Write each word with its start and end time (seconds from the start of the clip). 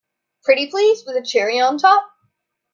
Pretty 0.43 0.65
please 0.71 1.05
with 1.05 1.15
a 1.15 1.21
cherry 1.21 1.59
on 1.59 1.77
top! 1.77 2.07